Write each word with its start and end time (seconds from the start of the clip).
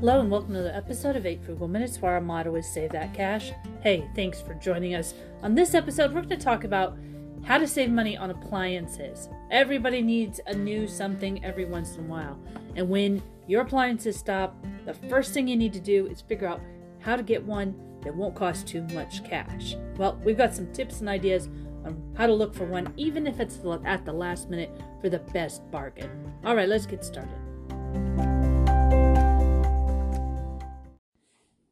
Hello 0.00 0.18
and 0.18 0.30
welcome 0.30 0.54
to 0.54 0.62
the 0.62 0.74
episode 0.74 1.14
of 1.14 1.26
8 1.26 1.44
Frugal 1.44 1.68
Minutes 1.68 2.00
where 2.00 2.12
our 2.12 2.22
motto 2.22 2.54
is 2.54 2.66
Save 2.66 2.92
That 2.92 3.12
Cash. 3.12 3.52
Hey, 3.82 4.08
thanks 4.14 4.40
for 4.40 4.54
joining 4.54 4.94
us. 4.94 5.12
On 5.42 5.54
this 5.54 5.74
episode, 5.74 6.14
we're 6.14 6.22
going 6.22 6.38
to 6.38 6.42
talk 6.42 6.64
about 6.64 6.96
how 7.44 7.58
to 7.58 7.68
save 7.68 7.90
money 7.90 8.16
on 8.16 8.30
appliances. 8.30 9.28
Everybody 9.50 10.00
needs 10.00 10.40
a 10.46 10.54
new 10.54 10.88
something 10.88 11.44
every 11.44 11.66
once 11.66 11.96
in 11.96 12.06
a 12.06 12.08
while. 12.08 12.40
And 12.76 12.88
when 12.88 13.22
your 13.46 13.60
appliances 13.60 14.16
stop, 14.16 14.56
the 14.86 14.94
first 14.94 15.34
thing 15.34 15.46
you 15.46 15.56
need 15.56 15.74
to 15.74 15.80
do 15.80 16.06
is 16.06 16.22
figure 16.22 16.48
out 16.48 16.62
how 17.00 17.14
to 17.14 17.22
get 17.22 17.44
one 17.44 17.74
that 18.02 18.16
won't 18.16 18.34
cost 18.34 18.66
too 18.66 18.80
much 18.94 19.22
cash. 19.24 19.76
Well, 19.98 20.18
we've 20.24 20.38
got 20.38 20.54
some 20.54 20.72
tips 20.72 21.00
and 21.00 21.10
ideas 21.10 21.50
on 21.84 22.14
how 22.16 22.26
to 22.26 22.32
look 22.32 22.54
for 22.54 22.64
one, 22.64 22.90
even 22.96 23.26
if 23.26 23.38
it's 23.38 23.58
at 23.84 24.06
the 24.06 24.14
last 24.14 24.48
minute 24.48 24.70
for 25.02 25.10
the 25.10 25.18
best 25.18 25.70
bargain. 25.70 26.32
All 26.42 26.56
right, 26.56 26.70
let's 26.70 26.86
get 26.86 27.04
started. 27.04 27.49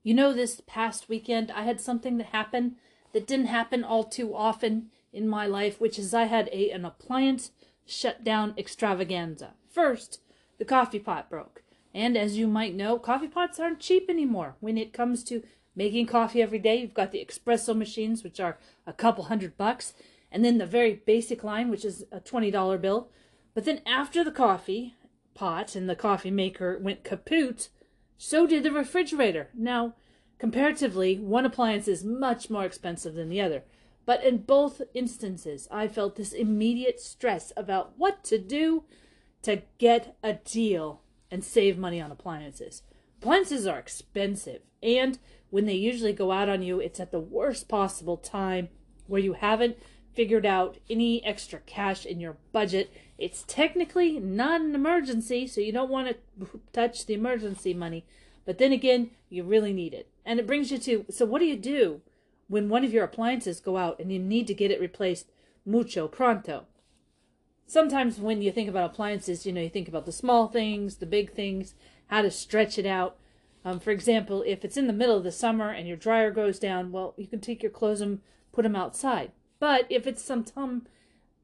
You 0.08 0.14
know, 0.14 0.32
this 0.32 0.62
past 0.66 1.10
weekend, 1.10 1.50
I 1.50 1.64
had 1.64 1.82
something 1.82 2.16
that 2.16 2.28
happened 2.28 2.76
that 3.12 3.26
didn't 3.26 3.48
happen 3.48 3.84
all 3.84 4.04
too 4.04 4.34
often 4.34 4.88
in 5.12 5.28
my 5.28 5.46
life, 5.46 5.82
which 5.82 5.98
is 5.98 6.14
I 6.14 6.24
had 6.24 6.48
a, 6.50 6.70
an 6.70 6.86
appliance 6.86 7.50
shutdown 7.84 8.54
extravaganza. 8.56 9.52
First, 9.68 10.22
the 10.56 10.64
coffee 10.64 10.98
pot 10.98 11.28
broke. 11.28 11.62
And 11.92 12.16
as 12.16 12.38
you 12.38 12.48
might 12.48 12.74
know, 12.74 12.98
coffee 12.98 13.28
pots 13.28 13.60
aren't 13.60 13.80
cheap 13.80 14.08
anymore. 14.08 14.56
When 14.60 14.78
it 14.78 14.94
comes 14.94 15.22
to 15.24 15.42
making 15.76 16.06
coffee 16.06 16.40
every 16.40 16.58
day, 16.58 16.76
you've 16.76 16.94
got 16.94 17.12
the 17.12 17.22
espresso 17.22 17.76
machines, 17.76 18.24
which 18.24 18.40
are 18.40 18.56
a 18.86 18.94
couple 18.94 19.24
hundred 19.24 19.58
bucks, 19.58 19.92
and 20.32 20.42
then 20.42 20.56
the 20.56 20.64
very 20.64 21.02
basic 21.04 21.44
line, 21.44 21.68
which 21.68 21.84
is 21.84 22.06
a 22.10 22.20
$20 22.20 22.80
bill. 22.80 23.10
But 23.52 23.66
then 23.66 23.82
after 23.84 24.24
the 24.24 24.32
coffee 24.32 24.94
pot 25.34 25.76
and 25.76 25.86
the 25.86 25.94
coffee 25.94 26.30
maker 26.30 26.78
went 26.80 27.04
kaput, 27.04 27.68
so 28.16 28.46
did 28.46 28.64
the 28.64 28.72
refrigerator. 28.72 29.50
Now, 29.54 29.94
comparatively, 30.38 31.18
one 31.18 31.44
appliance 31.46 31.88
is 31.88 32.04
much 32.04 32.50
more 32.50 32.64
expensive 32.64 33.14
than 33.14 33.28
the 33.28 33.40
other. 33.40 33.64
But 34.06 34.24
in 34.24 34.38
both 34.38 34.80
instances, 34.94 35.68
I 35.70 35.86
felt 35.86 36.16
this 36.16 36.32
immediate 36.32 37.00
stress 37.00 37.52
about 37.56 37.92
what 37.98 38.24
to 38.24 38.38
do 38.38 38.84
to 39.42 39.62
get 39.78 40.16
a 40.22 40.34
deal 40.34 41.02
and 41.30 41.44
save 41.44 41.76
money 41.76 42.00
on 42.00 42.10
appliances. 42.10 42.82
Appliances 43.20 43.66
are 43.66 43.78
expensive, 43.78 44.62
and 44.82 45.18
when 45.50 45.66
they 45.66 45.74
usually 45.74 46.12
go 46.12 46.32
out 46.32 46.48
on 46.48 46.62
you, 46.62 46.80
it's 46.80 47.00
at 47.00 47.10
the 47.10 47.20
worst 47.20 47.68
possible 47.68 48.16
time 48.16 48.68
where 49.06 49.20
you 49.20 49.34
haven't 49.34 49.76
figured 50.14 50.46
out 50.46 50.78
any 50.88 51.24
extra 51.24 51.60
cash 51.60 52.04
in 52.04 52.18
your 52.20 52.36
budget. 52.52 52.92
It's 53.18 53.44
technically 53.46 54.18
not 54.18 54.60
an 54.60 54.74
emergency, 54.74 55.46
so 55.46 55.60
you 55.60 55.72
don't 55.72 55.90
want 55.90 56.16
to 56.40 56.60
touch 56.72 57.06
the 57.06 57.14
emergency 57.14 57.74
money. 57.74 58.04
But 58.44 58.58
then 58.58 58.72
again, 58.72 59.10
you 59.28 59.44
really 59.44 59.72
need 59.72 59.94
it. 59.94 60.08
And 60.28 60.38
it 60.38 60.46
brings 60.46 60.70
you 60.70 60.76
to 60.76 61.06
so 61.08 61.24
what 61.24 61.38
do 61.38 61.46
you 61.46 61.56
do 61.56 62.02
when 62.48 62.68
one 62.68 62.84
of 62.84 62.92
your 62.92 63.02
appliances 63.02 63.60
go 63.60 63.78
out 63.78 63.98
and 63.98 64.12
you 64.12 64.18
need 64.18 64.46
to 64.48 64.54
get 64.54 64.70
it 64.70 64.78
replaced 64.78 65.32
mucho 65.64 66.06
pronto? 66.06 66.66
Sometimes 67.66 68.20
when 68.20 68.42
you 68.42 68.52
think 68.52 68.68
about 68.68 68.90
appliances, 68.90 69.46
you 69.46 69.54
know, 69.54 69.62
you 69.62 69.70
think 69.70 69.88
about 69.88 70.04
the 70.04 70.12
small 70.12 70.46
things, 70.46 70.96
the 70.96 71.06
big 71.06 71.32
things, 71.32 71.74
how 72.08 72.20
to 72.20 72.30
stretch 72.30 72.78
it 72.78 72.84
out. 72.84 73.16
Um, 73.64 73.80
for 73.80 73.90
example, 73.90 74.44
if 74.46 74.66
it's 74.66 74.76
in 74.76 74.86
the 74.86 74.92
middle 74.92 75.16
of 75.16 75.24
the 75.24 75.32
summer 75.32 75.70
and 75.70 75.88
your 75.88 75.96
dryer 75.96 76.30
goes 76.30 76.58
down, 76.58 76.92
well, 76.92 77.14
you 77.16 77.26
can 77.26 77.40
take 77.40 77.62
your 77.62 77.72
clothes 77.72 78.02
and 78.02 78.20
put 78.52 78.64
them 78.64 78.76
outside. 78.76 79.32
But 79.58 79.86
if 79.88 80.06
it's 80.06 80.22
some, 80.22 80.44
some 80.44 80.86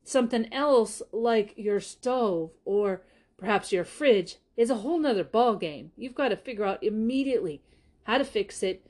something 0.05 0.53
else 0.53 1.01
like 1.11 1.55
your 1.57 1.81
stove 1.81 2.51
or 2.67 3.01
perhaps 3.39 3.73
your 3.73 3.85
fridge, 3.85 4.37
is 4.59 4.69
a 4.69 4.77
whole 4.77 4.99
nother 4.99 5.25
ball 5.25 5.57
game. 5.57 5.93
You've 5.97 6.15
got 6.15 6.29
to 6.29 6.37
figure 6.37 6.67
out 6.67 6.85
immediately 6.85 7.63
how 8.05 8.19
to 8.19 8.25
fix 8.25 8.63
it 8.63 8.87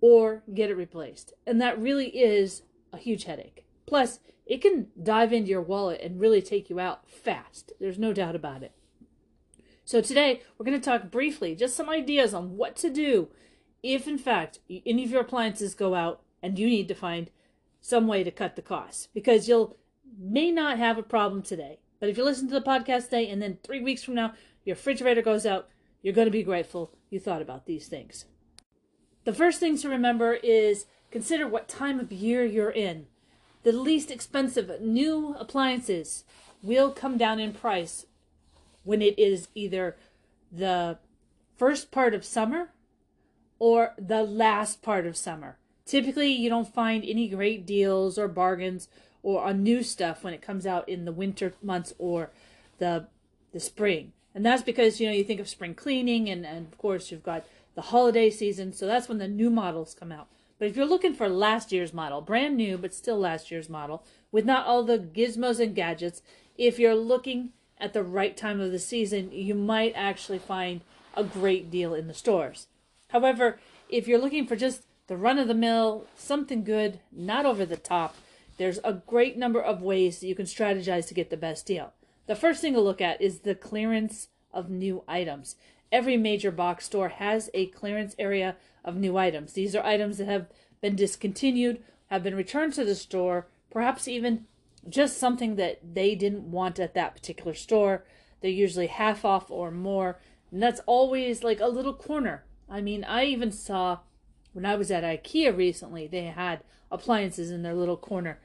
or 0.00 0.42
get 0.52 0.70
it 0.70 0.76
replaced. 0.76 1.32
And 1.46 1.60
that 1.60 1.80
really 1.80 2.08
is 2.08 2.62
a 2.92 2.98
huge 2.98 3.24
headache. 3.24 3.64
Plus, 3.86 4.20
it 4.44 4.60
can 4.60 4.88
dive 5.02 5.32
into 5.32 5.50
your 5.50 5.62
wallet 5.62 6.00
and 6.02 6.20
really 6.20 6.42
take 6.42 6.70
you 6.70 6.78
out 6.78 7.08
fast. 7.08 7.72
There's 7.80 7.98
no 7.98 8.12
doubt 8.12 8.36
about 8.36 8.62
it. 8.62 8.72
So 9.84 10.00
today, 10.00 10.42
we're 10.58 10.66
going 10.66 10.80
to 10.80 10.84
talk 10.84 11.10
briefly, 11.10 11.54
just 11.54 11.76
some 11.76 11.88
ideas 11.88 12.34
on 12.34 12.56
what 12.56 12.76
to 12.76 12.90
do 12.90 13.28
if, 13.82 14.08
in 14.08 14.18
fact, 14.18 14.58
any 14.84 15.04
of 15.04 15.10
your 15.10 15.20
appliances 15.20 15.74
go 15.74 15.94
out 15.94 16.22
and 16.42 16.58
you 16.58 16.66
need 16.66 16.88
to 16.88 16.94
find 16.94 17.30
some 17.80 18.06
way 18.06 18.24
to 18.24 18.30
cut 18.30 18.56
the 18.56 18.62
costs 18.62 19.08
because 19.14 19.48
you'll 19.48 19.76
may 20.18 20.50
not 20.50 20.78
have 20.78 20.98
a 20.98 21.02
problem 21.02 21.42
today. 21.42 21.78
But 22.00 22.08
if 22.08 22.16
you 22.16 22.24
listen 22.24 22.48
to 22.48 22.54
the 22.54 22.60
podcast 22.60 23.04
today 23.04 23.28
and 23.28 23.40
then 23.40 23.58
three 23.62 23.80
weeks 23.80 24.02
from 24.02 24.14
now 24.14 24.34
your 24.64 24.74
refrigerator 24.74 25.22
goes 25.22 25.46
out, 25.46 25.68
you're 26.02 26.14
going 26.14 26.26
to 26.26 26.32
be 26.32 26.42
grateful 26.42 26.92
you 27.10 27.20
thought 27.20 27.42
about 27.42 27.66
these 27.66 27.86
things. 27.86 28.24
The 29.26 29.34
first 29.34 29.58
thing 29.58 29.76
to 29.78 29.88
remember 29.88 30.34
is 30.34 30.86
consider 31.10 31.48
what 31.48 31.66
time 31.66 31.98
of 31.98 32.12
year 32.12 32.44
you're 32.44 32.70
in. 32.70 33.06
The 33.64 33.72
least 33.72 34.12
expensive 34.12 34.80
new 34.80 35.34
appliances 35.40 36.22
will 36.62 36.92
come 36.92 37.18
down 37.18 37.40
in 37.40 37.52
price 37.52 38.06
when 38.84 39.02
it 39.02 39.18
is 39.18 39.48
either 39.56 39.96
the 40.52 40.98
first 41.56 41.90
part 41.90 42.14
of 42.14 42.24
summer 42.24 42.70
or 43.58 43.94
the 43.98 44.22
last 44.22 44.80
part 44.80 45.06
of 45.06 45.16
summer. 45.16 45.58
Typically, 45.84 46.30
you 46.30 46.48
don't 46.48 46.72
find 46.72 47.04
any 47.04 47.28
great 47.28 47.66
deals 47.66 48.18
or 48.18 48.28
bargains 48.28 48.88
or 49.24 49.42
on 49.42 49.64
new 49.64 49.82
stuff 49.82 50.22
when 50.22 50.34
it 50.34 50.42
comes 50.42 50.68
out 50.68 50.88
in 50.88 51.04
the 51.04 51.10
winter 51.10 51.52
months 51.60 51.92
or 51.98 52.30
the 52.78 53.08
the 53.52 53.58
spring. 53.58 54.12
And 54.36 54.46
that's 54.46 54.62
because, 54.62 55.00
you 55.00 55.08
know, 55.08 55.14
you 55.14 55.24
think 55.24 55.40
of 55.40 55.48
spring 55.48 55.74
cleaning 55.74 56.28
and, 56.28 56.46
and 56.46 56.66
of 56.68 56.78
course 56.78 57.10
you've 57.10 57.24
got 57.24 57.44
the 57.76 57.82
holiday 57.82 58.30
season, 58.30 58.72
so 58.72 58.86
that's 58.86 59.08
when 59.08 59.18
the 59.18 59.28
new 59.28 59.50
models 59.50 59.94
come 59.94 60.10
out. 60.10 60.26
But 60.58 60.68
if 60.68 60.76
you're 60.76 60.86
looking 60.86 61.14
for 61.14 61.28
last 61.28 61.70
year's 61.70 61.92
model, 61.92 62.22
brand 62.22 62.56
new 62.56 62.78
but 62.78 62.94
still 62.94 63.18
last 63.18 63.50
year's 63.50 63.68
model, 63.68 64.02
with 64.32 64.44
not 64.44 64.66
all 64.66 64.82
the 64.82 64.98
gizmos 64.98 65.60
and 65.60 65.74
gadgets, 65.74 66.22
if 66.56 66.78
you're 66.78 66.94
looking 66.96 67.50
at 67.78 67.92
the 67.92 68.02
right 68.02 68.36
time 68.36 68.60
of 68.60 68.72
the 68.72 68.78
season, 68.78 69.30
you 69.30 69.54
might 69.54 69.92
actually 69.94 70.38
find 70.38 70.80
a 71.14 71.22
great 71.22 71.70
deal 71.70 71.94
in 71.94 72.08
the 72.08 72.14
stores. 72.14 72.66
However, 73.10 73.58
if 73.88 74.08
you're 74.08 74.18
looking 74.18 74.46
for 74.46 74.56
just 74.56 74.82
the 75.06 75.16
run 75.16 75.38
of 75.38 75.46
the 75.46 75.54
mill, 75.54 76.06
something 76.16 76.64
good, 76.64 77.00
not 77.12 77.46
over 77.46 77.64
the 77.64 77.76
top, 77.76 78.16
there's 78.56 78.80
a 78.82 78.94
great 78.94 79.36
number 79.36 79.60
of 79.60 79.82
ways 79.82 80.20
that 80.20 80.26
you 80.26 80.34
can 80.34 80.46
strategize 80.46 81.06
to 81.08 81.14
get 81.14 81.28
the 81.28 81.36
best 81.36 81.66
deal. 81.66 81.92
The 82.26 82.34
first 82.34 82.62
thing 82.62 82.72
to 82.72 82.80
look 82.80 83.02
at 83.02 83.20
is 83.20 83.40
the 83.40 83.54
clearance 83.54 84.28
of 84.52 84.70
new 84.70 85.04
items. 85.06 85.56
Every 85.92 86.16
major 86.16 86.50
box 86.50 86.86
store 86.86 87.08
has 87.08 87.50
a 87.54 87.66
clearance 87.66 88.14
area 88.18 88.56
of 88.84 88.96
new 88.96 89.16
items. 89.16 89.52
These 89.52 89.74
are 89.74 89.84
items 89.84 90.18
that 90.18 90.26
have 90.26 90.46
been 90.80 90.96
discontinued, 90.96 91.82
have 92.06 92.22
been 92.22 92.34
returned 92.34 92.74
to 92.74 92.84
the 92.84 92.94
store, 92.94 93.48
perhaps 93.70 94.08
even 94.08 94.46
just 94.88 95.18
something 95.18 95.56
that 95.56 95.80
they 95.94 96.14
didn't 96.14 96.50
want 96.50 96.78
at 96.78 96.94
that 96.94 97.14
particular 97.14 97.54
store. 97.54 98.04
They're 98.40 98.50
usually 98.50 98.86
half 98.86 99.24
off 99.24 99.50
or 99.50 99.70
more, 99.70 100.20
and 100.50 100.62
that's 100.62 100.80
always 100.86 101.42
like 101.42 101.60
a 101.60 101.66
little 101.66 101.94
corner. 101.94 102.44
I 102.68 102.80
mean, 102.80 103.04
I 103.04 103.24
even 103.24 103.52
saw 103.52 104.00
when 104.52 104.64
I 104.64 104.74
was 104.76 104.90
at 104.90 105.04
IKEA 105.04 105.56
recently, 105.56 106.06
they 106.06 106.24
had 106.24 106.64
appliances 106.90 107.50
in 107.50 107.62
their 107.62 107.74
little 107.74 107.96
corner. 107.96 108.40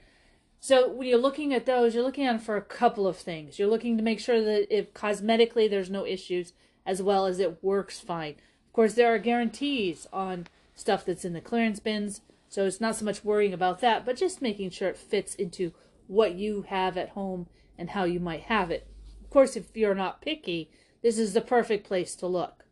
So 0.59 0.91
when 0.91 1.07
you're 1.07 1.17
looking 1.17 1.53
at 1.53 1.65
those, 1.65 1.95
you're 1.95 2.03
looking 2.03 2.25
at 2.25 2.41
for 2.41 2.57
a 2.57 2.61
couple 2.61 3.07
of 3.07 3.17
things. 3.17 3.57
You're 3.57 3.69
looking 3.69 3.97
to 3.97 4.03
make 4.03 4.19
sure 4.19 4.43
that 4.43 4.67
if 4.75 4.93
cosmetically 4.93 5.69
there's 5.69 5.89
no 5.89 6.05
issues, 6.05 6.53
as 6.85 7.01
well 7.01 7.25
as 7.25 7.39
it 7.39 7.63
works 7.63 7.99
fine. 7.99 8.35
Of 8.67 8.73
course, 8.73 8.93
there 8.93 9.13
are 9.13 9.19
guarantees 9.19 10.07
on 10.11 10.47
stuff 10.75 11.05
that's 11.05 11.25
in 11.25 11.33
the 11.33 11.41
clearance 11.41 11.79
bins, 11.79 12.21
so 12.49 12.65
it's 12.65 12.81
not 12.81 12.95
so 12.95 13.05
much 13.05 13.23
worrying 13.23 13.53
about 13.53 13.79
that, 13.81 14.05
but 14.05 14.17
just 14.17 14.41
making 14.41 14.71
sure 14.71 14.89
it 14.89 14.97
fits 14.97 15.35
into 15.35 15.73
what 16.07 16.35
you 16.35 16.63
have 16.63 16.97
at 16.97 17.09
home 17.09 17.47
and 17.77 17.91
how 17.91 18.03
you 18.03 18.19
might 18.19 18.43
have 18.43 18.71
it. 18.71 18.87
Of 19.23 19.29
course, 19.29 19.55
if 19.55 19.75
you're 19.75 19.95
not 19.95 20.21
picky, 20.21 20.69
this 21.01 21.17
is 21.17 21.33
the 21.33 21.41
perfect 21.41 21.87
place 21.87 22.15
to 22.15 22.27
look. 22.27 22.65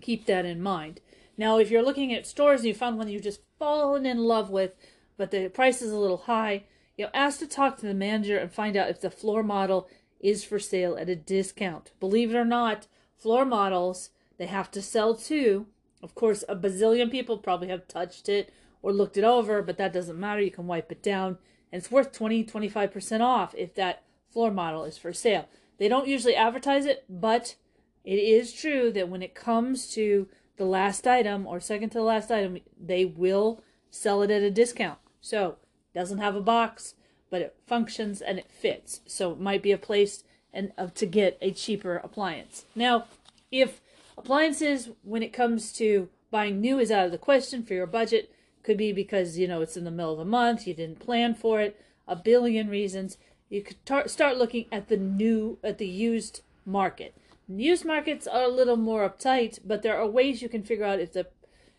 Keep 0.00 0.26
that 0.26 0.44
in 0.44 0.62
mind. 0.62 1.00
Now, 1.36 1.58
if 1.58 1.70
you're 1.70 1.82
looking 1.82 2.14
at 2.14 2.26
stores 2.26 2.60
and 2.60 2.68
you 2.68 2.74
found 2.74 2.96
one 2.96 3.08
you've 3.08 3.22
just 3.22 3.40
fallen 3.58 4.06
in 4.06 4.18
love 4.18 4.50
with, 4.50 4.74
but 5.16 5.30
the 5.30 5.48
price 5.48 5.82
is 5.82 5.92
a 5.92 5.98
little 5.98 6.18
high, 6.18 6.64
you 6.96 7.04
know, 7.04 7.10
ask 7.12 7.38
to 7.40 7.46
talk 7.46 7.76
to 7.78 7.86
the 7.86 7.94
manager 7.94 8.38
and 8.38 8.52
find 8.52 8.76
out 8.76 8.88
if 8.88 9.00
the 9.00 9.10
floor 9.10 9.42
model 9.42 9.88
is 10.20 10.44
for 10.44 10.58
sale 10.58 10.96
at 10.96 11.08
a 11.08 11.16
discount. 11.16 11.92
Believe 12.00 12.34
it 12.34 12.38
or 12.38 12.44
not, 12.44 12.86
floor 13.24 13.46
models 13.46 14.10
they 14.36 14.44
have 14.44 14.70
to 14.72 14.82
sell 14.82 15.14
too. 15.14 15.66
Of 16.02 16.14
course, 16.14 16.44
a 16.46 16.54
bazillion 16.54 17.10
people 17.10 17.38
probably 17.38 17.68
have 17.68 17.88
touched 17.88 18.28
it 18.28 18.52
or 18.82 18.92
looked 18.92 19.16
it 19.16 19.24
over, 19.24 19.62
but 19.62 19.78
that 19.78 19.94
doesn't 19.94 20.20
matter. 20.20 20.42
You 20.42 20.50
can 20.50 20.66
wipe 20.66 20.92
it 20.92 21.02
down, 21.02 21.38
and 21.72 21.80
it's 21.80 21.90
worth 21.90 22.12
20 22.12 22.44
25% 22.44 23.22
off 23.22 23.54
if 23.56 23.74
that 23.76 24.02
floor 24.30 24.50
model 24.50 24.84
is 24.84 24.98
for 24.98 25.14
sale. 25.14 25.48
They 25.78 25.88
don't 25.88 26.06
usually 26.06 26.36
advertise 26.36 26.84
it, 26.84 27.06
but 27.08 27.54
it 28.04 28.18
is 28.18 28.52
true 28.52 28.92
that 28.92 29.08
when 29.08 29.22
it 29.22 29.34
comes 29.34 29.88
to 29.94 30.28
the 30.58 30.66
last 30.66 31.06
item 31.06 31.46
or 31.46 31.60
second 31.60 31.88
to 31.90 31.98
the 31.98 32.04
last 32.04 32.30
item, 32.30 32.58
they 32.78 33.06
will 33.06 33.62
sell 33.90 34.20
it 34.20 34.30
at 34.30 34.42
a 34.42 34.50
discount. 34.50 34.98
So, 35.22 35.56
doesn't 35.94 36.18
have 36.18 36.36
a 36.36 36.42
box, 36.42 36.96
but 37.30 37.40
it 37.40 37.56
functions 37.66 38.20
and 38.20 38.38
it 38.38 38.50
fits. 38.50 39.00
So, 39.06 39.32
it 39.32 39.40
might 39.40 39.62
be 39.62 39.72
a 39.72 39.78
place 39.78 40.24
and 40.54 40.72
uh, 40.78 40.86
to 40.94 41.04
get 41.04 41.36
a 41.42 41.50
cheaper 41.50 41.96
appliance. 41.96 42.64
Now, 42.74 43.04
if 43.50 43.82
appliances, 44.16 44.88
when 45.02 45.22
it 45.22 45.32
comes 45.32 45.72
to 45.74 46.08
buying 46.30 46.60
new, 46.60 46.78
is 46.78 46.90
out 46.90 47.06
of 47.06 47.12
the 47.12 47.18
question 47.18 47.62
for 47.62 47.74
your 47.74 47.86
budget. 47.86 48.32
Could 48.62 48.78
be 48.78 48.92
because, 48.92 49.36
you 49.36 49.46
know, 49.46 49.60
it's 49.60 49.76
in 49.76 49.84
the 49.84 49.90
middle 49.90 50.12
of 50.12 50.18
the 50.18 50.24
month, 50.24 50.66
you 50.66 50.72
didn't 50.72 50.98
plan 50.98 51.34
for 51.34 51.60
it, 51.60 51.78
a 52.08 52.16
billion 52.16 52.70
reasons. 52.70 53.18
You 53.50 53.60
could 53.60 53.84
tar- 53.84 54.08
start 54.08 54.38
looking 54.38 54.64
at 54.72 54.88
the 54.88 54.96
new, 54.96 55.58
at 55.62 55.76
the 55.76 55.86
used 55.86 56.40
market. 56.64 57.14
Used 57.46 57.84
markets 57.84 58.26
are 58.26 58.44
a 58.44 58.48
little 58.48 58.78
more 58.78 59.06
uptight, 59.06 59.58
but 59.66 59.82
there 59.82 59.98
are 59.98 60.06
ways 60.06 60.40
you 60.40 60.48
can 60.48 60.62
figure 60.62 60.86
out 60.86 60.98
if 60.98 61.12
the 61.12 61.26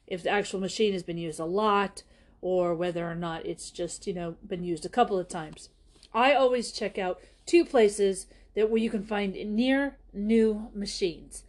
if 0.05 0.21
the 0.21 0.29
actual 0.29 0.59
machine 0.59 0.93
has 0.93 1.01
been 1.01 1.17
used 1.17 1.39
a 1.39 1.45
lot 1.45 2.03
or 2.39 2.75
whether 2.75 3.09
or 3.09 3.15
not 3.15 3.43
it's 3.43 3.71
just, 3.71 4.05
you 4.05 4.13
know, 4.13 4.35
been 4.47 4.63
used 4.63 4.85
a 4.85 4.89
couple 4.89 5.17
of 5.17 5.27
times. 5.27 5.69
I 6.13 6.33
always 6.33 6.71
check 6.71 6.99
out 6.99 7.19
two 7.47 7.65
places 7.65 8.27
that 8.55 8.69
where 8.69 8.81
you 8.81 8.89
can 8.89 9.03
find 9.03 9.33
near 9.55 9.97
new 10.13 10.69
machines 10.73 11.43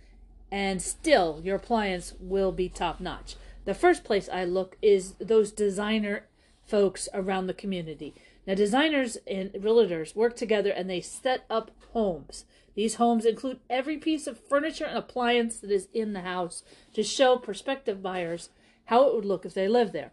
and 0.51 0.81
still 0.81 1.41
your 1.43 1.57
appliance 1.57 2.15
will 2.21 2.53
be 2.53 2.69
top 2.69 3.01
notch. 3.01 3.37
The 3.65 3.75
first 3.75 4.05
place 4.05 4.29
I 4.29 4.45
look 4.45 4.77
is 4.81 5.15
those 5.15 5.51
designer 5.51 6.27
folks 6.65 7.09
around 7.15 7.47
the 7.47 7.55
community. 7.55 8.15
Now 8.47 8.55
designers 8.55 9.19
and 9.27 9.53
realtors 9.53 10.15
work 10.15 10.37
together 10.37 10.71
and 10.71 10.89
they 10.89 11.01
set 11.01 11.45
up 11.51 11.71
homes. 11.93 12.45
These 12.75 12.97
homes 12.97 13.25
include 13.25 13.61
every 13.71 13.97
piece 13.97 14.27
of 14.27 14.39
furniture 14.39 14.85
and 14.85 14.99
appliance 14.99 15.59
that 15.59 15.71
is 15.71 15.89
in 15.95 16.13
the 16.13 16.21
house 16.21 16.63
to 16.93 17.03
show 17.03 17.37
prospective 17.37 18.03
buyers 18.03 18.51
how 18.87 19.09
it 19.09 19.15
would 19.15 19.25
look 19.25 19.47
if 19.47 19.55
they 19.55 19.67
lived 19.67 19.93
there. 19.93 20.13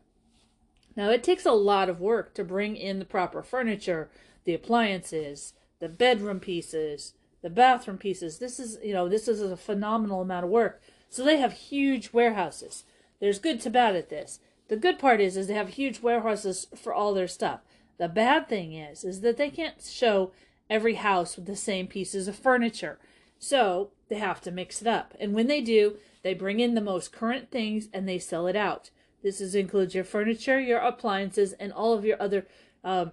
Now, 0.96 1.10
it 1.10 1.24
takes 1.24 1.46
a 1.46 1.52
lot 1.52 1.90
of 1.90 2.00
work 2.00 2.34
to 2.36 2.44
bring 2.44 2.76
in 2.76 3.00
the 3.00 3.06
proper 3.06 3.42
furniture, 3.42 4.10
the 4.46 4.54
appliances, 4.54 5.54
the 5.84 5.90
bedroom 5.90 6.40
pieces, 6.40 7.14
the 7.42 7.50
bathroom 7.50 7.98
pieces. 7.98 8.40
This 8.40 8.58
is, 8.58 8.78
you 8.82 8.94
know, 8.94 9.10
this 9.10 9.28
is 9.28 9.42
a 9.42 9.58
phenomenal 9.58 10.22
amount 10.22 10.46
of 10.46 10.50
work. 10.50 10.82
So 11.10 11.26
they 11.26 11.36
have 11.42 11.52
huge 11.52 12.14
warehouses. 12.14 12.86
There's 13.20 13.38
good 13.38 13.60
to 13.62 13.70
bad 13.70 13.94
at 13.98 14.10
this. 14.10 14.40
The 14.70 14.78
good 14.78 14.98
part 14.98 15.20
is, 15.20 15.36
is 15.36 15.48
they 15.48 15.56
have 15.56 15.68
huge 15.68 16.02
warehouses 16.02 16.68
for 16.74 16.94
all 16.94 17.14
their 17.14 17.28
stuff. 17.28 17.60
The 17.98 18.08
bad 18.08 18.48
thing 18.48 18.72
is, 18.72 19.04
is 19.04 19.20
that 19.22 19.36
they 19.36 19.50
can't 19.50 19.82
show 19.84 20.32
every 20.70 20.94
house 20.94 21.36
with 21.36 21.48
the 21.48 21.56
same 21.58 21.88
pieces 21.88 22.30
of 22.30 22.38
furniture. 22.38 22.98
So 23.38 23.90
they 24.08 24.20
have 24.20 24.40
to 24.44 24.52
mix 24.52 24.82
it 24.82 24.88
up. 24.88 25.14
And 25.20 25.34
when 25.34 25.48
they 25.48 25.60
do, 25.60 25.98
they 26.22 26.34
bring 26.34 26.62
in 26.62 26.76
the 26.76 26.80
most 26.82 27.12
current 27.12 27.52
things 27.52 27.90
and 27.92 28.08
they 28.08 28.20
sell 28.20 28.48
it 28.48 28.56
out. 28.56 28.90
This 29.22 29.42
is, 29.42 29.54
includes 29.54 29.94
your 29.94 30.06
furniture, 30.06 30.62
your 30.62 30.80
appliances, 30.80 31.52
and 31.52 31.74
all 31.74 31.92
of 31.92 32.06
your 32.06 32.22
other 32.22 32.48
uh, 32.86 33.08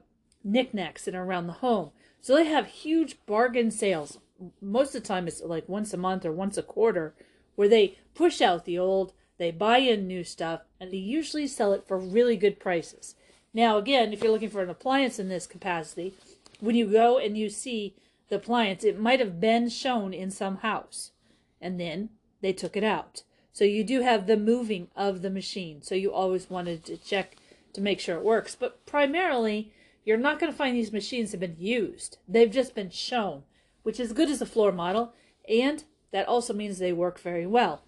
knickknacks 0.44 1.06
are 1.08 1.22
around 1.22 1.46
the 1.46 1.54
home. 1.54 1.90
So 2.20 2.34
they 2.34 2.44
have 2.44 2.66
huge 2.66 3.16
bargain 3.26 3.70
sales. 3.70 4.18
Most 4.60 4.94
of 4.94 5.02
the 5.02 5.08
time, 5.08 5.26
it's 5.26 5.42
like 5.42 5.68
once 5.68 5.92
a 5.92 5.96
month 5.96 6.24
or 6.24 6.32
once 6.32 6.56
a 6.56 6.62
quarter, 6.62 7.14
where 7.56 7.68
they 7.68 7.98
push 8.14 8.40
out 8.40 8.64
the 8.64 8.78
old, 8.78 9.12
they 9.38 9.50
buy 9.50 9.78
in 9.78 10.06
new 10.06 10.24
stuff, 10.24 10.62
and 10.78 10.90
they 10.90 10.98
usually 10.98 11.46
sell 11.46 11.72
it 11.72 11.86
for 11.86 11.98
really 11.98 12.36
good 12.36 12.60
prices. 12.60 13.14
Now, 13.52 13.78
again, 13.78 14.12
if 14.12 14.22
you're 14.22 14.32
looking 14.32 14.50
for 14.50 14.62
an 14.62 14.70
appliance 14.70 15.18
in 15.18 15.28
this 15.28 15.46
capacity, 15.46 16.14
when 16.60 16.76
you 16.76 16.86
go 16.86 17.18
and 17.18 17.36
you 17.36 17.48
see 17.48 17.94
the 18.28 18.36
appliance, 18.36 18.84
it 18.84 18.98
might 18.98 19.20
have 19.20 19.40
been 19.40 19.68
shown 19.68 20.14
in 20.14 20.30
some 20.30 20.58
house, 20.58 21.12
and 21.60 21.80
then 21.80 22.10
they 22.40 22.52
took 22.52 22.76
it 22.76 22.84
out. 22.84 23.22
So 23.52 23.64
you 23.64 23.82
do 23.82 24.00
have 24.02 24.26
the 24.26 24.36
moving 24.36 24.88
of 24.94 25.22
the 25.22 25.30
machine. 25.30 25.82
So 25.82 25.94
you 25.94 26.12
always 26.12 26.48
wanted 26.48 26.84
to 26.84 26.96
check 26.96 27.36
to 27.72 27.80
make 27.80 28.00
sure 28.00 28.16
it 28.16 28.24
works. 28.24 28.54
But 28.54 28.86
primarily, 28.86 29.72
you're 30.04 30.16
not 30.16 30.38
going 30.38 30.50
to 30.50 30.56
find 30.56 30.76
these 30.76 30.92
machines 30.92 31.30
have 31.32 31.40
been 31.40 31.56
used. 31.58 32.18
They've 32.28 32.50
just 32.50 32.74
been 32.74 32.90
shown, 32.90 33.42
which 33.82 34.00
is 34.00 34.12
good 34.12 34.30
as 34.30 34.40
a 34.40 34.46
floor 34.46 34.72
model, 34.72 35.12
and 35.48 35.84
that 36.12 36.28
also 36.28 36.52
means 36.52 36.78
they 36.78 36.92
work 36.92 37.20
very 37.20 37.46
well. 37.46 37.82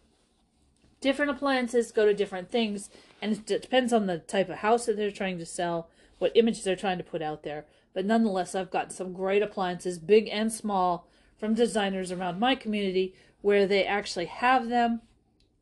Different 1.00 1.30
appliances 1.30 1.90
go 1.90 2.06
to 2.06 2.14
different 2.14 2.50
things, 2.50 2.90
and 3.20 3.32
it 3.32 3.46
depends 3.46 3.92
on 3.92 4.06
the 4.06 4.18
type 4.18 4.48
of 4.48 4.58
house 4.58 4.86
that 4.86 4.96
they're 4.96 5.10
trying 5.10 5.38
to 5.38 5.46
sell, 5.46 5.88
what 6.18 6.32
images 6.36 6.64
they're 6.64 6.76
trying 6.76 6.98
to 6.98 7.04
put 7.04 7.22
out 7.22 7.42
there. 7.42 7.66
But 7.92 8.06
nonetheless, 8.06 8.54
I've 8.54 8.70
gotten 8.70 8.90
some 8.90 9.12
great 9.12 9.42
appliances, 9.42 9.98
big 9.98 10.28
and 10.28 10.52
small, 10.52 11.08
from 11.42 11.54
designers 11.54 12.12
around 12.12 12.38
my 12.38 12.54
community 12.54 13.16
where 13.40 13.66
they 13.66 13.84
actually 13.84 14.26
have 14.26 14.68
them, 14.68 15.02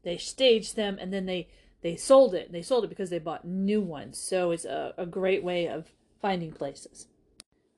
they 0.03 0.19
staged 0.19 0.77
them, 0.77 0.99
and 1.01 1.11
then 1.11 1.25
they 1.25 1.49
they 1.81 1.97
sold 1.97 2.35
it. 2.35 2.53
They 2.53 2.61
sold 2.61 2.85
it 2.85 2.89
because 2.89 3.09
they 3.09 3.19
bought 3.19 3.47
new 3.47 3.81
ones. 3.81 4.19
So 4.19 4.51
it's 4.51 4.67
a, 4.67 4.93
a 4.99 5.07
great 5.07 5.43
way 5.43 5.67
of 5.67 5.91
finding 6.21 6.53
places. 6.53 7.07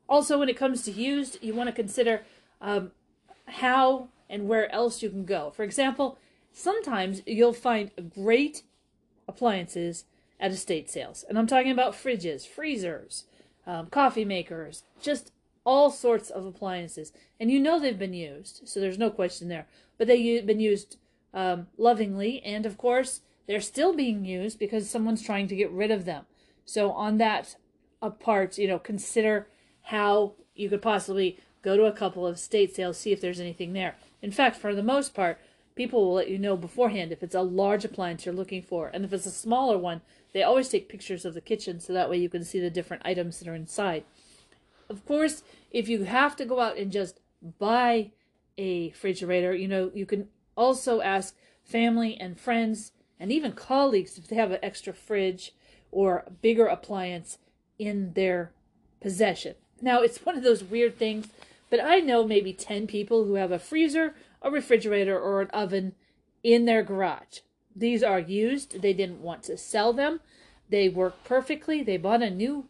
Also, 0.09 0.39
when 0.39 0.49
it 0.49 0.57
comes 0.57 0.83
to 0.83 0.93
used, 0.93 1.39
you 1.43 1.55
want 1.55 1.69
to 1.69 1.75
consider 1.75 2.23
um, 2.61 2.91
how 3.47 4.09
and 4.29 4.49
where 4.49 4.71
else 4.73 5.03
you 5.03 5.11
can 5.11 5.25
go. 5.25 5.51
For 5.51 5.63
example, 5.63 6.19
sometimes 6.53 7.23
you'll 7.27 7.53
find 7.53 7.91
great 8.15 8.63
appliances 9.29 10.05
at 10.41 10.51
estate 10.51 10.91
sales. 10.91 11.25
And 11.29 11.39
I'm 11.39 11.47
talking 11.47 11.71
about 11.71 11.95
fridges, 11.95 12.47
freezers, 12.47 13.25
um, 13.67 13.87
coffee 13.87 14.25
makers, 14.25 14.83
just 15.01 15.33
all 15.65 15.91
sorts 15.91 16.31
of 16.31 16.45
appliances. 16.45 17.13
And 17.39 17.51
you 17.51 17.61
know 17.61 17.79
they've 17.79 17.99
been 17.99 18.15
used, 18.15 18.63
so 18.69 18.81
there's 18.81 18.99
no 18.99 19.11
question 19.11 19.49
there. 19.49 19.67
But 19.99 20.09
they've 20.09 20.45
been 20.45 20.61
used 20.61 20.97
um, 21.33 21.69
lovingly, 21.79 22.43
and 22.43 22.67
of 22.67 22.77
course, 22.77 23.21
they're 23.47 23.61
still 23.61 23.95
being 23.95 24.25
used 24.25 24.59
because 24.59 24.91
someone's 24.91 25.23
trying 25.23 25.49
to 25.49 25.57
get 25.57 25.71
rid 25.71 25.91
of 25.91 26.05
them. 26.05 26.27
So, 26.65 26.93
on 26.93 27.19
that 27.19 27.57
uh, 28.03 28.11
part, 28.11 28.59
you 28.59 28.69
know, 28.69 28.79
consider 28.79 29.47
how 29.83 30.35
you 30.55 30.69
could 30.69 30.83
possibly 30.83 31.39
go 31.63 31.77
to 31.77 31.85
a 31.85 31.93
couple 31.93 32.27
of 32.27 32.39
state 32.39 32.75
sales, 32.75 32.99
see 32.99 33.13
if 33.13 33.21
there's 33.21 33.41
anything 33.41 33.73
there. 33.73 33.95
In 34.21 34.33
fact, 34.33 34.57
for 34.57 34.75
the 34.75 34.83
most 34.83 35.15
part, 35.15 35.39
people 35.75 36.05
will 36.05 36.15
let 36.15 36.29
you 36.29 36.39
know 36.39 36.57
beforehand 36.57 37.13
if 37.13 37.23
it's 37.23 37.35
a 37.35 37.43
large 37.43 37.85
appliance 37.85 38.27
you're 38.27 38.35
looking 38.35 38.63
for. 38.63 38.91
And 38.93 39.05
if 39.05 39.13
it's 39.13 39.27
a 39.27 39.31
smaller 39.31 39.79
one, 39.79 40.03
they 40.33 40.43
always 40.43 40.69
take 40.69 40.89
pictures 40.89 41.25
of 41.25 41.35
the 41.35 41.41
kitchen 41.41 41.81
so 41.81 41.93
that 41.93 42.11
way 42.11 42.19
you 42.19 42.29
can 42.29 42.45
see 42.45 42.61
the 42.61 42.71
different 42.71 43.07
items 43.07 43.39
that 43.39 43.49
are 43.49 43.55
inside. 43.55 44.05
Of 44.89 45.07
course, 45.07 45.43
if 45.71 45.89
you 45.89 46.05
have 46.05 46.37
to 46.37 46.45
go 46.45 46.61
out 46.61 46.77
and 46.77 46.91
just 46.91 47.21
buy 47.59 48.11
a 48.59 48.89
refrigerator, 48.89 49.55
you 49.55 49.69
know, 49.69 49.91
you 49.95 50.05
can 50.05 50.29
also 50.57 51.01
ask 51.01 51.35
family 51.65 52.19
and 52.21 52.39
friends 52.39 52.93
and 53.19 53.31
even 53.31 53.53
colleagues 53.53 54.19
if 54.19 54.27
they 54.29 54.37
have 54.37 54.51
an 54.51 54.59
extra 54.63 54.93
fridge 54.93 55.53
or 55.91 56.25
bigger 56.43 56.67
appliance 56.67 57.39
in 57.79 58.13
their 58.15 58.53
possession. 59.01 59.55
Now, 59.81 60.03
it's 60.03 60.25
one 60.25 60.37
of 60.37 60.45
those 60.45 60.63
weird 60.63 60.99
things, 60.99 61.29
but 61.71 61.81
I 61.83 61.99
know 61.99 62.27
maybe 62.27 62.53
10 62.53 62.87
people 62.87 63.25
who 63.25 63.35
have 63.35 63.51
a 63.51 63.59
freezer, 63.59 64.15
a 64.41 64.51
refrigerator, 64.51 65.19
or 65.19 65.41
an 65.41 65.51
oven 65.51 65.95
in 66.43 66.65
their 66.65 66.83
garage. 66.83 67.41
These 67.75 68.03
are 68.03 68.21
used. 68.21 68.83
They 68.83 68.93
didn't 68.93 69.23
want 69.23 69.43
to 69.45 69.57
sell 69.57 69.93
them. 69.93 70.21
They 70.69 70.89
work 70.89 71.25
perfectly. 71.25 71.83
They 71.83 71.97
bought 71.97 72.23
a 72.23 72.31
new 72.31 72.69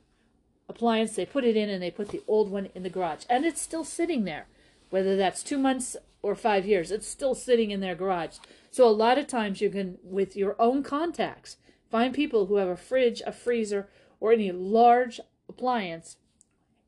appliance, 0.69 1.15
they 1.15 1.27
put 1.27 1.45
it 1.45 1.57
in, 1.57 1.69
and 1.69 1.83
they 1.83 1.91
put 1.91 2.09
the 2.09 2.23
old 2.27 2.51
one 2.51 2.69
in 2.75 2.83
the 2.83 2.91
garage. 2.91 3.25
And 3.29 3.45
it's 3.45 3.61
still 3.61 3.85
sitting 3.85 4.25
there. 4.25 4.47
Whether 4.91 5.17
that's 5.17 5.43
two 5.43 5.59
months 5.59 5.97
or 6.23 6.35
five 6.35 6.67
years, 6.67 6.91
it's 6.91 7.09
still 7.09 7.35
sitting 7.35 7.71
in 7.71 7.81
their 7.81 7.95
garage. 7.95 8.37
So 8.71 8.89
a 8.89 8.91
lot 8.91 9.19
of 9.19 9.27
times 9.27 9.61
you 9.61 9.71
can, 9.71 9.99
with 10.03 10.37
your 10.37 10.57
own 10.59 10.83
contacts, 10.83 11.57
find 11.91 12.15
people 12.15 12.47
who 12.47 12.57
have 12.57 12.69
a 12.69 12.77
fridge, 12.77 13.23
a 13.27 13.33
freezer, 13.33 13.89
or 14.23 14.33
any 14.33 14.53
large 14.53 15.21
appliance 15.49 16.17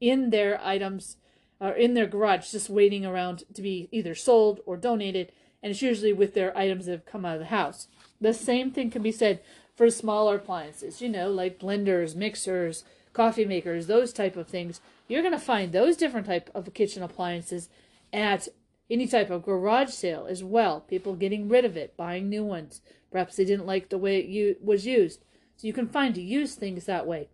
in 0.00 0.30
their 0.30 0.60
items 0.64 1.16
or 1.60 1.72
in 1.72 1.94
their 1.94 2.06
garage 2.06 2.50
just 2.50 2.70
waiting 2.70 3.04
around 3.04 3.44
to 3.52 3.60
be 3.60 3.88
either 3.90 4.14
sold 4.14 4.60
or 4.64 4.76
donated 4.76 5.32
and 5.62 5.70
it's 5.70 5.82
usually 5.82 6.12
with 6.12 6.34
their 6.34 6.56
items 6.56 6.86
that 6.86 6.92
have 6.92 7.06
come 7.06 7.24
out 7.24 7.34
of 7.34 7.40
the 7.40 7.46
house 7.46 7.88
the 8.20 8.32
same 8.32 8.70
thing 8.70 8.90
can 8.90 9.02
be 9.02 9.12
said 9.12 9.40
for 9.74 9.90
smaller 9.90 10.36
appliances, 10.36 11.02
you 11.02 11.08
know, 11.08 11.30
like 11.30 11.58
blenders, 11.58 12.14
mixers, 12.14 12.84
coffee 13.12 13.44
makers, 13.44 13.86
those 13.86 14.12
type 14.12 14.36
of 14.36 14.46
things. 14.46 14.80
You're 15.08 15.22
going 15.22 15.32
to 15.32 15.38
find 15.38 15.72
those 15.72 15.96
different 15.96 16.26
type 16.26 16.50
of 16.54 16.72
kitchen 16.74 17.02
appliances 17.02 17.68
at 18.12 18.48
any 18.88 19.06
type 19.06 19.30
of 19.30 19.44
garage 19.44 19.90
sale 19.90 20.26
as 20.28 20.44
well. 20.44 20.80
People 20.80 21.14
getting 21.14 21.48
rid 21.48 21.64
of 21.64 21.76
it, 21.76 21.96
buying 21.96 22.28
new 22.28 22.44
ones. 22.44 22.80
Perhaps 23.10 23.36
they 23.36 23.44
didn't 23.44 23.66
like 23.66 23.88
the 23.88 23.98
way 23.98 24.20
it 24.20 24.64
was 24.64 24.86
used. 24.86 25.24
So 25.56 25.66
you 25.66 25.72
can 25.72 25.88
find 25.88 26.14
to 26.14 26.22
use 26.22 26.54
things 26.54 26.86
that 26.86 27.06
way. 27.06 27.28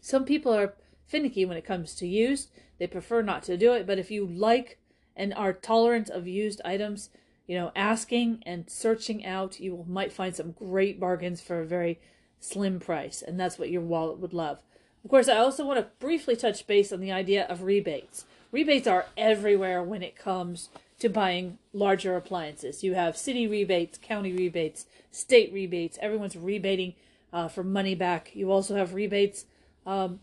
Some 0.00 0.24
people 0.24 0.52
are 0.52 0.74
finicky 1.06 1.44
when 1.44 1.56
it 1.56 1.64
comes 1.64 1.94
to 1.96 2.06
used. 2.06 2.50
They 2.78 2.86
prefer 2.86 3.22
not 3.22 3.42
to 3.44 3.56
do 3.56 3.72
it, 3.72 3.86
but 3.86 3.98
if 3.98 4.10
you 4.10 4.26
like 4.26 4.78
and 5.16 5.32
are 5.34 5.52
tolerant 5.52 6.10
of 6.10 6.26
used 6.26 6.60
items, 6.64 7.10
you 7.46 7.56
know, 7.56 7.72
asking 7.76 8.42
and 8.44 8.68
searching 8.68 9.24
out, 9.24 9.60
you 9.60 9.84
might 9.88 10.12
find 10.12 10.34
some 10.34 10.52
great 10.52 10.98
bargains 10.98 11.40
for 11.40 11.60
a 11.60 11.66
very 11.66 12.00
slim 12.40 12.80
price, 12.80 13.22
and 13.22 13.38
that's 13.38 13.58
what 13.58 13.70
your 13.70 13.80
wallet 13.80 14.18
would 14.18 14.32
love. 14.32 14.60
Of 15.04 15.10
course, 15.10 15.28
I 15.28 15.36
also 15.36 15.66
want 15.66 15.78
to 15.78 15.90
briefly 15.98 16.36
touch 16.36 16.66
base 16.66 16.92
on 16.92 17.00
the 17.00 17.12
idea 17.12 17.46
of 17.46 17.62
rebates. 17.62 18.24
Rebates 18.50 18.86
are 18.86 19.06
everywhere 19.16 19.82
when 19.82 20.02
it 20.02 20.16
comes 20.16 20.68
to 20.98 21.08
buying 21.08 21.58
larger 21.72 22.16
appliances. 22.16 22.82
You 22.82 22.94
have 22.94 23.16
city 23.16 23.46
rebates, 23.46 23.98
county 23.98 24.32
rebates, 24.32 24.86
state 25.10 25.52
rebates. 25.52 25.98
Everyone's 26.00 26.36
rebating 26.36 26.94
uh, 27.34 27.48
for 27.48 27.62
money 27.62 27.94
back. 27.94 28.34
You 28.34 28.50
also 28.50 28.76
have 28.76 28.94
rebates 28.94 29.44
um, 29.84 30.20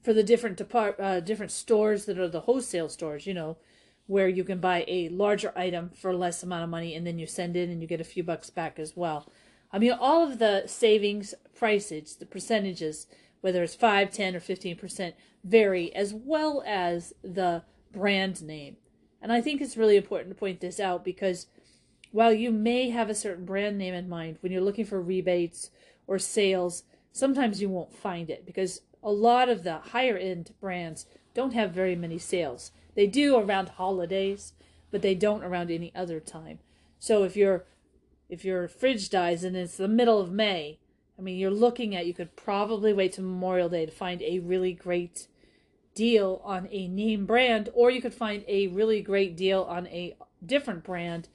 for 0.00 0.12
the 0.12 0.22
different 0.22 0.56
depart 0.56 1.00
uh, 1.00 1.18
different 1.18 1.50
stores 1.50 2.04
that 2.04 2.18
are 2.18 2.28
the 2.28 2.42
wholesale 2.42 2.88
stores. 2.88 3.26
You 3.26 3.34
know, 3.34 3.56
where 4.10 4.28
you 4.28 4.42
can 4.42 4.58
buy 4.58 4.84
a 4.88 5.08
larger 5.08 5.52
item 5.56 5.88
for 5.94 6.12
less 6.12 6.42
amount 6.42 6.64
of 6.64 6.68
money 6.68 6.96
and 6.96 7.06
then 7.06 7.16
you 7.16 7.26
send 7.26 7.56
in 7.56 7.70
and 7.70 7.80
you 7.80 7.86
get 7.86 8.00
a 8.00 8.04
few 8.04 8.24
bucks 8.24 8.50
back 8.50 8.76
as 8.76 8.96
well. 8.96 9.30
I 9.72 9.78
mean, 9.78 9.92
all 9.92 10.24
of 10.24 10.40
the 10.40 10.64
savings 10.66 11.32
prices, 11.54 12.16
the 12.16 12.26
percentages, 12.26 13.06
whether 13.40 13.62
it's 13.62 13.76
5, 13.76 14.10
10, 14.10 14.34
or 14.34 14.40
15%, 14.40 15.12
vary 15.44 15.94
as 15.94 16.12
well 16.12 16.60
as 16.66 17.14
the 17.22 17.62
brand 17.92 18.42
name. 18.42 18.78
And 19.22 19.32
I 19.32 19.40
think 19.40 19.60
it's 19.60 19.76
really 19.76 19.96
important 19.96 20.30
to 20.30 20.34
point 20.34 20.60
this 20.60 20.80
out 20.80 21.04
because 21.04 21.46
while 22.10 22.32
you 22.32 22.50
may 22.50 22.90
have 22.90 23.10
a 23.10 23.14
certain 23.14 23.44
brand 23.44 23.78
name 23.78 23.94
in 23.94 24.08
mind 24.08 24.38
when 24.40 24.50
you're 24.50 24.60
looking 24.60 24.86
for 24.86 25.00
rebates 25.00 25.70
or 26.10 26.18
sales, 26.18 26.82
sometimes 27.12 27.62
you 27.62 27.68
won't 27.68 27.96
find 27.96 28.28
it 28.30 28.44
because 28.44 28.80
a 29.00 29.12
lot 29.12 29.48
of 29.48 29.62
the 29.62 29.78
higher 29.78 30.16
end 30.16 30.52
brands 30.60 31.06
don't 31.34 31.54
have 31.54 31.70
very 31.70 31.94
many 31.94 32.18
sales. 32.18 32.72
They 32.96 33.06
do 33.06 33.36
around 33.36 33.68
holidays, 33.68 34.52
but 34.90 35.02
they 35.02 35.14
don't 35.14 35.44
around 35.44 35.70
any 35.70 35.94
other 35.94 36.18
time. 36.18 36.58
So 36.98 37.22
if 37.22 37.36
your 37.36 37.64
if 38.28 38.44
your 38.44 38.66
fridge 38.66 39.08
dies 39.08 39.44
and 39.44 39.56
it's 39.56 39.76
the 39.76 39.86
middle 39.86 40.20
of 40.20 40.32
May, 40.32 40.80
I 41.16 41.22
mean 41.22 41.38
you're 41.38 41.48
looking 41.48 41.94
at 41.94 42.06
you 42.06 42.12
could 42.12 42.34
probably 42.34 42.92
wait 42.92 43.12
to 43.12 43.22
Memorial 43.22 43.68
Day 43.68 43.86
to 43.86 43.92
find 43.92 44.20
a 44.22 44.40
really 44.40 44.72
great 44.72 45.28
deal 45.94 46.40
on 46.42 46.68
a 46.72 46.88
name 46.88 47.24
brand 47.24 47.68
or 47.72 47.88
you 47.92 48.02
could 48.02 48.14
find 48.14 48.44
a 48.48 48.66
really 48.66 49.00
great 49.00 49.36
deal 49.36 49.62
on 49.62 49.86
a 49.86 50.16
different 50.44 50.82
brand 50.82 51.28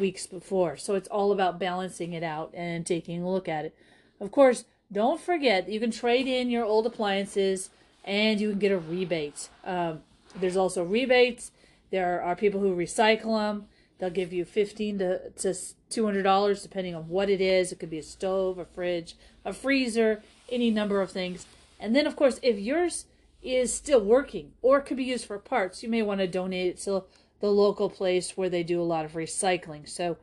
weeks 0.00 0.26
before. 0.26 0.76
So 0.76 0.96
it's 0.96 1.08
all 1.08 1.30
about 1.30 1.60
balancing 1.60 2.12
it 2.12 2.24
out 2.24 2.52
and 2.54 2.84
taking 2.84 3.22
a 3.22 3.30
look 3.30 3.48
at 3.48 3.66
it. 3.66 3.76
Of 4.20 4.30
course, 4.30 4.64
don't 4.92 5.20
forget 5.20 5.68
you 5.68 5.80
can 5.80 5.90
trade 5.90 6.26
in 6.26 6.50
your 6.50 6.64
old 6.64 6.86
appliances 6.86 7.70
and 8.04 8.40
you 8.40 8.50
can 8.50 8.58
get 8.58 8.72
a 8.72 8.78
rebate. 8.78 9.48
Um, 9.64 10.02
there's 10.38 10.56
also 10.56 10.84
rebates. 10.84 11.52
There 11.90 12.22
are 12.22 12.36
people 12.36 12.60
who 12.60 12.76
recycle 12.76 13.38
them. 13.38 13.66
They'll 13.98 14.10
give 14.10 14.32
you 14.32 14.44
fifteen 14.44 14.98
to 14.98 15.30
to 15.30 15.54
two 15.90 16.04
hundred 16.04 16.22
dollars 16.22 16.62
depending 16.62 16.94
on 16.94 17.08
what 17.08 17.28
it 17.28 17.40
is. 17.40 17.72
It 17.72 17.78
could 17.78 17.90
be 17.90 17.98
a 17.98 18.02
stove, 18.02 18.58
a 18.58 18.64
fridge, 18.64 19.16
a 19.44 19.52
freezer, 19.52 20.22
any 20.50 20.70
number 20.70 21.00
of 21.00 21.10
things. 21.10 21.46
And 21.78 21.96
then, 21.96 22.06
of 22.06 22.16
course, 22.16 22.38
if 22.42 22.58
yours 22.58 23.06
is 23.42 23.72
still 23.72 24.00
working 24.00 24.52
or 24.62 24.80
could 24.80 24.96
be 24.96 25.04
used 25.04 25.26
for 25.26 25.38
parts, 25.38 25.82
you 25.82 25.88
may 25.88 26.02
want 26.02 26.20
to 26.20 26.26
donate 26.26 26.66
it 26.68 26.78
to 26.78 27.04
the 27.40 27.50
local 27.50 27.88
place 27.88 28.36
where 28.36 28.50
they 28.50 28.62
do 28.62 28.80
a 28.80 28.84
lot 28.84 29.04
of 29.04 29.12
recycling. 29.12 29.88
So 29.88 30.18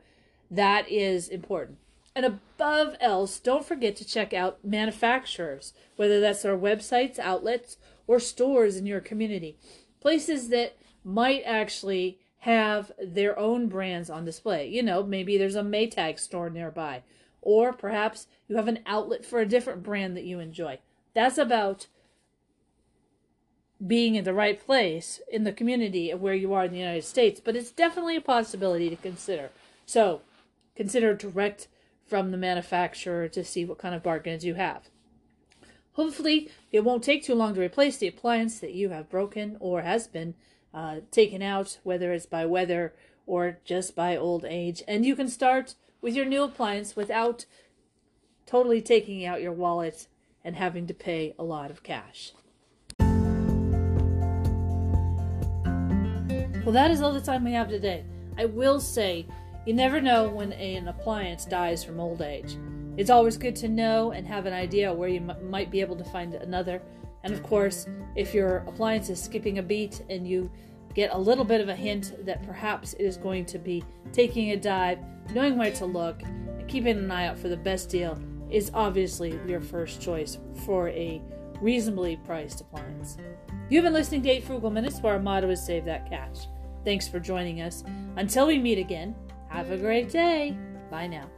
that 0.50 0.88
is 0.88 1.28
important. 1.28 1.78
And 2.18 2.26
above 2.26 2.96
else, 3.00 3.38
don't 3.38 3.64
forget 3.64 3.94
to 3.94 4.04
check 4.04 4.34
out 4.34 4.64
manufacturers, 4.64 5.72
whether 5.94 6.18
that's 6.18 6.42
their 6.42 6.58
websites, 6.58 7.16
outlets, 7.16 7.76
or 8.08 8.18
stores 8.18 8.76
in 8.76 8.86
your 8.86 8.98
community. 8.98 9.56
Places 10.00 10.48
that 10.48 10.76
might 11.04 11.44
actually 11.46 12.18
have 12.38 12.90
their 13.00 13.38
own 13.38 13.68
brands 13.68 14.10
on 14.10 14.24
display. 14.24 14.68
You 14.68 14.82
know, 14.82 15.04
maybe 15.04 15.38
there's 15.38 15.54
a 15.54 15.62
Maytag 15.62 16.18
store 16.18 16.50
nearby, 16.50 17.04
or 17.40 17.72
perhaps 17.72 18.26
you 18.48 18.56
have 18.56 18.66
an 18.66 18.80
outlet 18.84 19.24
for 19.24 19.38
a 19.38 19.46
different 19.46 19.84
brand 19.84 20.16
that 20.16 20.24
you 20.24 20.40
enjoy. 20.40 20.80
That's 21.14 21.38
about 21.38 21.86
being 23.86 24.16
in 24.16 24.24
the 24.24 24.34
right 24.34 24.58
place 24.58 25.20
in 25.30 25.44
the 25.44 25.52
community 25.52 26.10
of 26.10 26.20
where 26.20 26.34
you 26.34 26.52
are 26.52 26.64
in 26.64 26.72
the 26.72 26.78
United 26.78 27.04
States, 27.04 27.38
but 27.38 27.54
it's 27.54 27.70
definitely 27.70 28.16
a 28.16 28.20
possibility 28.20 28.90
to 28.90 28.96
consider. 28.96 29.50
So, 29.86 30.22
consider 30.74 31.14
direct 31.14 31.68
from 32.08 32.30
the 32.30 32.36
manufacturer 32.36 33.28
to 33.28 33.44
see 33.44 33.64
what 33.64 33.78
kind 33.78 33.94
of 33.94 34.02
bargains 34.02 34.44
you 34.44 34.54
have. 34.54 34.88
Hopefully, 35.92 36.50
it 36.72 36.84
won't 36.84 37.02
take 37.02 37.22
too 37.22 37.34
long 37.34 37.54
to 37.54 37.60
replace 37.60 37.98
the 37.98 38.08
appliance 38.08 38.60
that 38.60 38.72
you 38.72 38.88
have 38.90 39.10
broken 39.10 39.56
or 39.60 39.82
has 39.82 40.06
been 40.06 40.34
uh, 40.72 41.00
taken 41.10 41.42
out, 41.42 41.78
whether 41.82 42.12
it's 42.12 42.26
by 42.26 42.46
weather 42.46 42.94
or 43.26 43.58
just 43.64 43.94
by 43.94 44.16
old 44.16 44.44
age. 44.44 44.82
And 44.88 45.04
you 45.04 45.14
can 45.14 45.28
start 45.28 45.74
with 46.00 46.14
your 46.14 46.24
new 46.24 46.44
appliance 46.44 46.94
without 46.96 47.44
totally 48.46 48.80
taking 48.80 49.26
out 49.26 49.42
your 49.42 49.52
wallet 49.52 50.06
and 50.44 50.56
having 50.56 50.86
to 50.86 50.94
pay 50.94 51.34
a 51.38 51.44
lot 51.44 51.70
of 51.70 51.82
cash. 51.82 52.32
Well, 56.64 56.72
that 56.74 56.90
is 56.90 57.02
all 57.02 57.12
the 57.12 57.20
time 57.20 57.44
we 57.44 57.52
have 57.52 57.68
today. 57.68 58.04
I 58.36 58.44
will 58.44 58.78
say 58.78 59.26
you 59.68 59.74
never 59.74 60.00
know 60.00 60.30
when 60.30 60.54
an 60.54 60.88
appliance 60.88 61.44
dies 61.44 61.84
from 61.84 62.00
old 62.00 62.22
age. 62.22 62.56
It's 62.96 63.10
always 63.10 63.36
good 63.36 63.54
to 63.56 63.68
know 63.68 64.12
and 64.12 64.26
have 64.26 64.46
an 64.46 64.54
idea 64.54 64.90
where 64.90 65.10
you 65.10 65.20
m- 65.20 65.50
might 65.50 65.70
be 65.70 65.82
able 65.82 65.96
to 65.96 66.04
find 66.04 66.32
another. 66.32 66.80
And 67.22 67.34
of 67.34 67.42
course, 67.42 67.86
if 68.16 68.32
your 68.32 68.64
appliance 68.66 69.10
is 69.10 69.22
skipping 69.22 69.58
a 69.58 69.62
beat 69.62 70.00
and 70.08 70.26
you 70.26 70.50
get 70.94 71.12
a 71.12 71.18
little 71.18 71.44
bit 71.44 71.60
of 71.60 71.68
a 71.68 71.76
hint 71.76 72.14
that 72.24 72.42
perhaps 72.44 72.94
it 72.94 73.02
is 73.02 73.18
going 73.18 73.44
to 73.44 73.58
be 73.58 73.84
taking 74.10 74.52
a 74.52 74.56
dive, 74.56 75.00
knowing 75.34 75.58
where 75.58 75.72
to 75.72 75.84
look, 75.84 76.22
and 76.22 76.66
keeping 76.66 76.96
an 76.96 77.10
eye 77.10 77.26
out 77.26 77.38
for 77.38 77.48
the 77.48 77.56
best 77.58 77.90
deal 77.90 78.18
is 78.50 78.70
obviously 78.72 79.38
your 79.46 79.60
first 79.60 80.00
choice 80.00 80.38
for 80.64 80.88
a 80.88 81.20
reasonably 81.60 82.16
priced 82.24 82.62
appliance. 82.62 83.18
You've 83.68 83.84
been 83.84 83.92
listening 83.92 84.22
to 84.22 84.30
8 84.30 84.44
Frugal 84.44 84.70
Minutes, 84.70 85.00
where 85.00 85.12
our 85.12 85.18
motto 85.18 85.50
is 85.50 85.62
Save 85.62 85.84
That 85.84 86.08
Cash. 86.08 86.46
Thanks 86.86 87.06
for 87.06 87.20
joining 87.20 87.60
us. 87.60 87.84
Until 88.16 88.46
we 88.46 88.58
meet 88.58 88.78
again, 88.78 89.14
have 89.58 89.72
a 89.72 89.76
great 89.76 90.08
day. 90.08 90.56
Bye 90.88 91.08
now. 91.08 91.28